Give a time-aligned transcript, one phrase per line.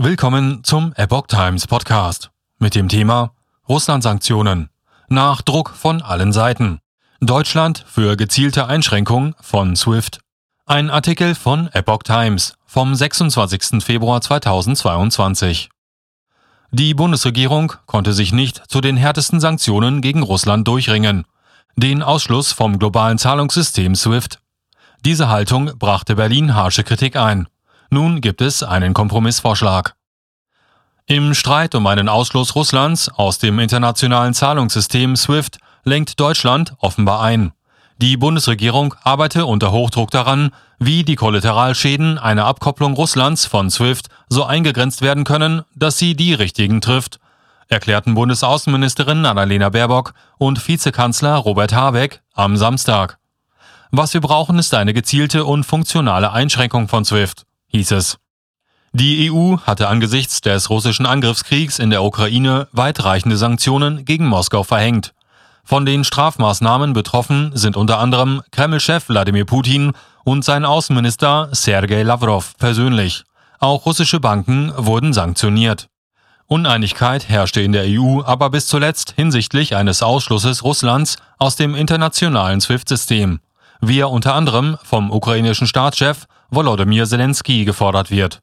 [0.00, 3.32] Willkommen zum Epoch Times Podcast mit dem Thema
[3.68, 4.70] Russland-Sanktionen.
[5.08, 6.78] Nach Druck von allen Seiten.
[7.20, 10.20] Deutschland für gezielte Einschränkung von SWIFT.
[10.66, 13.82] Ein Artikel von Epoch Times vom 26.
[13.82, 15.68] Februar 2022.
[16.70, 21.24] Die Bundesregierung konnte sich nicht zu den härtesten Sanktionen gegen Russland durchringen.
[21.74, 24.38] Den Ausschluss vom globalen Zahlungssystem SWIFT.
[25.04, 27.48] Diese Haltung brachte Berlin harsche Kritik ein.
[27.90, 29.94] Nun gibt es einen Kompromissvorschlag.
[31.06, 37.52] Im Streit um einen Ausschluss Russlands aus dem internationalen Zahlungssystem SWIFT lenkt Deutschland offenbar ein.
[37.96, 44.44] Die Bundesregierung arbeite unter Hochdruck daran, wie die Kollateralschäden einer Abkopplung Russlands von SWIFT so
[44.44, 47.18] eingegrenzt werden können, dass sie die richtigen trifft,
[47.68, 53.18] erklärten Bundesaußenministerin Annalena Baerbock und Vizekanzler Robert Habeck am Samstag.
[53.90, 58.18] Was wir brauchen, ist eine gezielte und funktionale Einschränkung von SWIFT hieß es.
[58.92, 65.14] Die EU hatte angesichts des russischen Angriffskriegs in der Ukraine weitreichende Sanktionen gegen Moskau verhängt.
[65.62, 69.92] Von den Strafmaßnahmen betroffen sind unter anderem Kreml-Chef Wladimir Putin
[70.24, 73.24] und sein Außenminister Sergei Lavrov persönlich.
[73.58, 75.88] Auch russische Banken wurden sanktioniert.
[76.46, 82.62] Uneinigkeit herrschte in der EU aber bis zuletzt hinsichtlich eines Ausschlusses Russlands aus dem internationalen
[82.62, 83.40] SWIFT-System,
[83.82, 88.40] wie er unter anderem vom ukrainischen Staatschef Volodymyr Zelensky gefordert wird.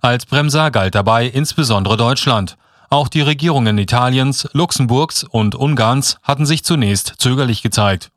[0.00, 2.56] Als Bremser galt dabei insbesondere Deutschland.
[2.90, 8.10] Auch die Regierungen Italiens, Luxemburgs und Ungarns hatten sich zunächst zögerlich gezeigt.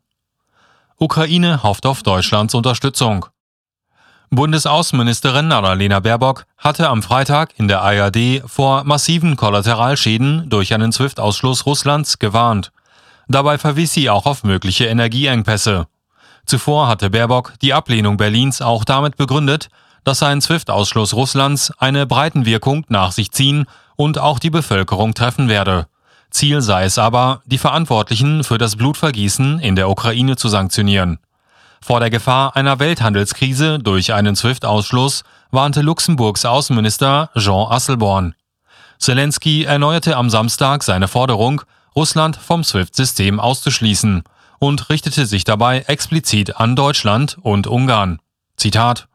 [0.98, 3.26] Ukraine hofft auf Deutschlands Unterstützung.
[4.32, 11.66] Bundesaußenministerin Annalena Baerbock hatte am Freitag in der ARD vor massiven Kollateralschäden durch einen SWIFT-Ausschluss
[11.66, 12.70] Russlands gewarnt.
[13.26, 15.88] Dabei verwies sie auch auf mögliche Energieengpässe.
[16.46, 19.68] Zuvor hatte Baerbock die Ablehnung Berlins auch damit begründet,
[20.04, 23.66] dass ein SWIFT-Ausschluss Russlands eine Breitenwirkung nach sich ziehen
[23.96, 25.86] und auch die Bevölkerung treffen werde.
[26.30, 31.18] Ziel sei es aber, die Verantwortlichen für das Blutvergießen in der Ukraine zu sanktionieren.
[31.82, 38.34] Vor der Gefahr einer Welthandelskrise durch einen SWIFT-Ausschluss warnte Luxemburgs Außenminister Jean Asselborn.
[38.98, 41.62] Zelensky erneuerte am Samstag seine Forderung,
[41.96, 44.22] Russland vom SWIFT-System auszuschließen
[44.60, 48.20] und richtete sich dabei explizit an Deutschland und Ungarn.
[48.56, 49.08] Zitat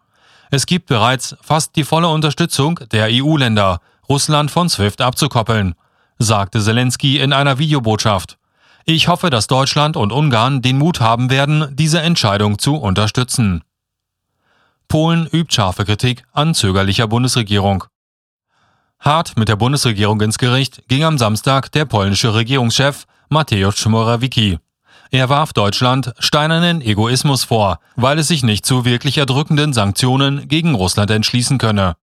[0.51, 3.79] Es gibt bereits fast die volle Unterstützung der EU-Länder,
[4.09, 5.75] Russland von SWIFT abzukoppeln,
[6.17, 8.37] sagte Zelensky in einer Videobotschaft.
[8.85, 13.63] Ich hoffe, dass Deutschland und Ungarn den Mut haben werden, diese Entscheidung zu unterstützen.
[14.87, 17.85] Polen übt scharfe Kritik an zögerlicher Bundesregierung.
[18.99, 24.59] Hart mit der Bundesregierung ins Gericht ging am Samstag der polnische Regierungschef Mateusz Morawiecki.
[25.11, 30.75] Er warf Deutschland steinernen Egoismus vor, weil es sich nicht zu wirklich erdrückenden Sanktionen gegen
[30.75, 31.95] Russland entschließen könne.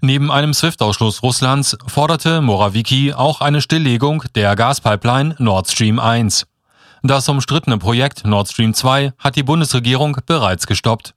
[0.00, 6.46] Neben einem SWIFT-Ausschluss Russlands forderte Morawiecki auch eine Stilllegung der Gaspipeline Nord Stream 1.
[7.02, 11.14] Das umstrittene Projekt Nord Stream 2 hat die Bundesregierung bereits gestoppt.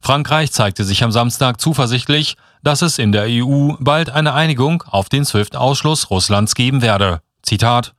[0.00, 5.08] Frankreich zeigte sich am Samstag zuversichtlich, dass es in der EU bald eine Einigung auf
[5.08, 7.22] den SWIFT-Ausschluss Russlands geben werde.
[7.42, 7.94] Zitat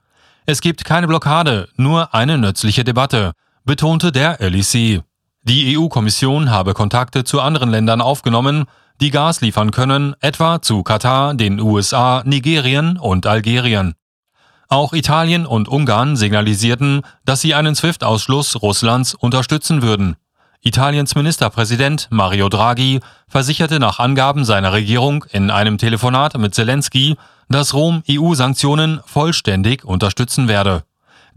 [0.45, 3.31] es gibt keine Blockade, nur eine nützliche Debatte,
[3.63, 5.01] betonte der LEC.
[5.43, 8.65] Die EU-Kommission habe Kontakte zu anderen Ländern aufgenommen,
[9.01, 13.95] die Gas liefern können, etwa zu Katar, den USA, Nigerien und Algerien.
[14.69, 20.15] Auch Italien und Ungarn signalisierten, dass sie einen SWIFT-Ausschluss Russlands unterstützen würden.
[20.65, 27.17] Italiens Ministerpräsident Mario Draghi versicherte nach Angaben seiner Regierung in einem Telefonat mit Zelensky,
[27.49, 30.85] dass Rom EU-Sanktionen vollständig unterstützen werde.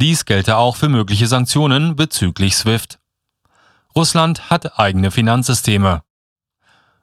[0.01, 3.01] Dies gelte auch für mögliche Sanktionen bezüglich SWIFT.
[3.97, 6.03] Russland hat eigene Finanzsysteme.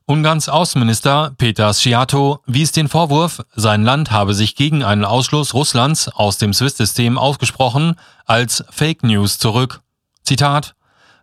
[0.05, 6.07] Ungarns Außenminister Peter Sciato wies den Vorwurf, sein Land habe sich gegen einen Ausschluss Russlands
[6.07, 7.95] aus dem SWIFT-System ausgesprochen,
[8.25, 9.81] als Fake News zurück.
[10.23, 10.75] Zitat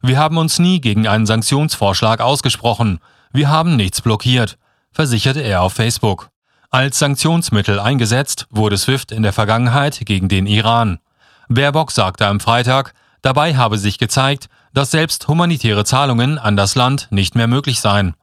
[0.03, 3.01] Wir haben uns nie gegen einen Sanktionsvorschlag ausgesprochen.
[3.33, 4.59] Wir haben nichts blockiert,
[4.93, 6.31] versicherte er auf Facebook.
[6.71, 11.01] Als Sanktionsmittel eingesetzt wurde SWIFT in der Vergangenheit gegen den Iran.
[11.49, 17.09] Baerbock sagte am Freitag, dabei habe sich gezeigt, dass selbst humanitäre Zahlungen an das Land
[17.11, 18.15] nicht mehr möglich seien.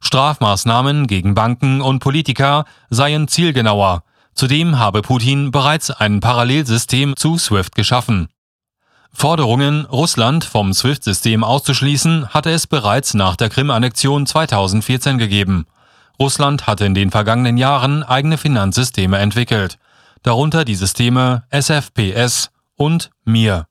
[0.00, 4.04] Strafmaßnahmen gegen Banken und Politiker seien zielgenauer.
[4.34, 8.28] Zudem habe Putin bereits ein Parallelsystem zu SWIFT geschaffen.
[9.14, 15.66] Forderungen, Russland vom SWIFT-System auszuschließen, hatte es bereits nach der Krim-Annexion 2014 gegeben.
[16.18, 19.78] Russland hatte in den vergangenen Jahren eigene Finanzsysteme entwickelt,
[20.22, 23.66] darunter die Systeme SFPS und MIR.